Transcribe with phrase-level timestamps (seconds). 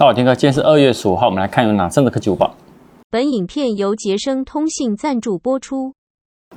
[0.00, 2.54] 大家好，天哥，今天是二月十五号，我们来看有哪三个科技午报。
[3.10, 5.92] 本影片由杰生通信赞助播出。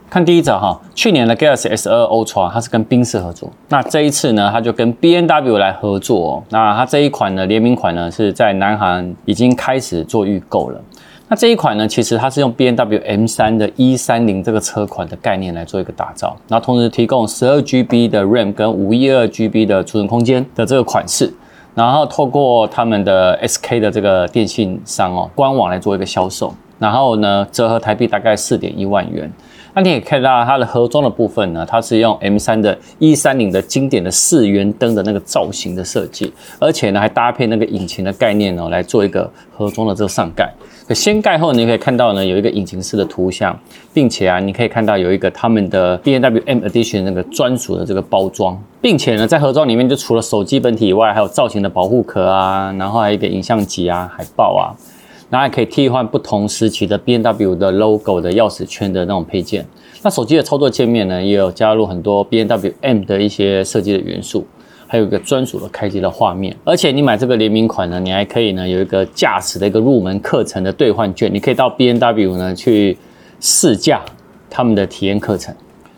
[0.10, 6.44] 看第一则哈，去年的 Galaxy S2 Ultra 它是跟宾士合作，那这一次呢，它就跟 B N W 来合作哦。
[6.52, 10.82] 那它这一款的，联名款呢是在南韩已经开始做预购了。
[11.28, 21.34] 那这一款呢，其实它是用 B N W M 三的 E 三零这个车款的概念来做一个打造，然后同时提供十二 G B 的 RAM 跟五一二 G B 的储存空间的这个款式。
[21.76, 29.32] 然后透过他们的 SK 的这个电信商哦官网来做一个销售，然后呢折合台币大概四点一万元。
[29.76, 40.48] 那你也看到它的盒装的部分呢，它是用 M3 的 E30 的经典的四圆灯的那个造型的设计，而且呢还搭配那个引擎的概念哦来做一个盒装的这个上盖。
[40.88, 43.58] 可掀盖后你可以看到呢有一个引擎式的图像，
[43.94, 54.78] 并且啊你可以看到有一个他们的 BMW M Edition 那个专属的这个包装，并且呢在盒装里面就除了手机本体以外，还有造型的保护壳啊，然后还有一个影像级啊、海报啊。
[55.34, 59.66] 然后还可以替换不同时期的 B N W 的 logo 的钥匙圈的那种配件。
[60.04, 64.46] 那手机的操作界面呢，也有加入很多 B N W M 的一些设计的元素，
[64.86, 66.56] 还有一个专属的开机的画面。
[66.64, 72.96] 而且你买这个联名款呢，你还可以呢有一个驾驶的一个入门课程的兑换券，你可以到 B N W 呢去
[73.40, 74.04] 试驾
[74.52, 75.56] 他们的体验课程。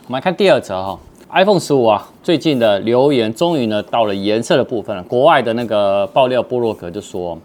[0.08, 0.98] 我们来看第二则哈
[1.34, 5.04] ，iPhone 十五啊，最近的留言终于呢到了颜色的部分了。
[5.04, 7.38] 国外的那个爆料部落格就说。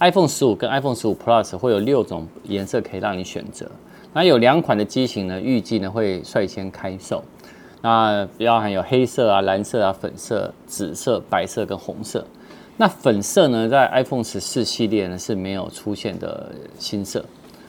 [0.00, 3.68] iPhone 十五跟 iPhone 十五 Plus 会有六种颜色可以让你选择，
[4.12, 7.24] 那有两款的机型呢，预计呢会率先开售，
[7.82, 12.24] 那包含有黑色啊、蓝色啊、粉色、紫色、白色跟红色。
[12.76, 17.24] 那粉色呢，在 iPhone 十四系列呢是没有出现的新色。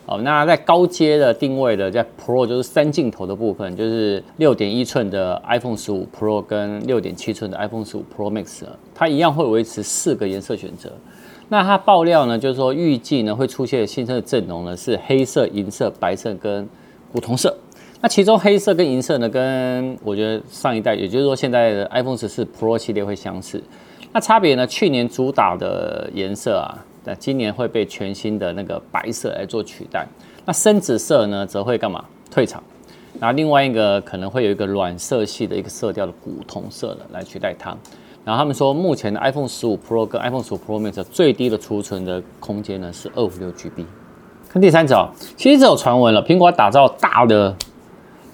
[0.05, 10.91] 哦，那在高阶的定位的，在 Pro 就是三镜头的部分，就是六点一寸的 iPhone 十五 Pro 跟六点七寸的 iPhone 十五 Pro Max，它一样会维持四个颜色选择。
[11.50, 16.67] 那它爆料呢，就是说预计呢会出现新车的阵容呢是黑色、银色、白色跟
[17.11, 17.55] 古铜色。
[18.02, 23.61] 那其中黑色跟银色呢，跟我觉得上一代，也就是说现在的 iPhone 十四 Pro 系列会相似。
[24.14, 30.08] 那差别呢，去年主打的颜色啊，那今年会被全新的那个白色来做取代。
[30.45, 32.05] 那深紫色呢，则会干嘛？
[32.31, 32.64] 退场。
[33.20, 37.76] 那另外一个可能会有一个暖色系的一个色调的古铜色的来取代它。
[38.30, 43.84] 然后他们说，目前的 iPhone 15 Pro 跟 iPhone 15 Pro Max 最低的储存的空间呢是二五六 GB。
[44.48, 47.56] 看第三则，其实这有传闻了，苹果打造大的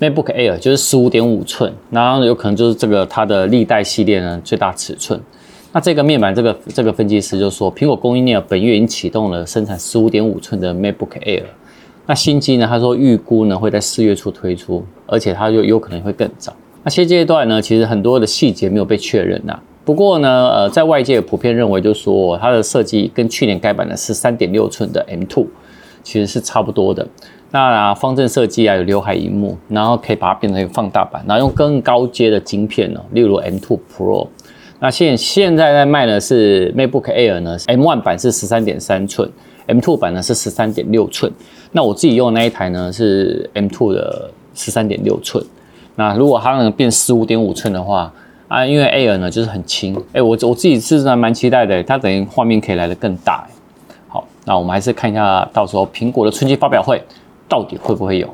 [0.02, 5.18] MacBook Air，就是十五点五寸，然后有可能就是这个它的历代系列呢最大尺寸。
[5.72, 11.44] 那这个面板这个这个分析师就说，苹果供应链本月已经启动了生产十五点五寸的 MacBook Air。
[12.06, 16.54] 那新机呢，他说预估呢会在四月初推出，而且它就有可能会更早。
[16.84, 19.58] 那现阶段呢，其实很多的细节没有被确认呐。
[19.86, 25.46] 不过呢，呃，在外界普遍认为，就是说它的设计跟去年改版的是三点六寸的 M2，
[26.04, 27.08] 其实是差不多的。
[27.52, 34.28] 那、方正设计啊，有刘海萤幕，然后可以把它变成一个放大版，然后用更高阶的晶片呢，例如 M2 Pro。
[34.80, 39.32] 那现现在在卖的是 MacBook Air 呢，M1 版是十三点三寸
[39.68, 41.32] ，M2 版呢是十三点六寸。
[41.72, 45.42] 那我自己用的那一台呢是 M2 的十三点六寸。
[45.96, 48.12] 那如果它能变十五点五寸的话，
[48.48, 53.48] 啊，因为 Air 呢就是很轻，哎，我我自己是还蛮期待的，它等于画面可以来的更大。
[54.08, 57.02] 好，那我们还是看一下到时候苹果的春季发表会
[57.50, 58.34] 到底会不会有。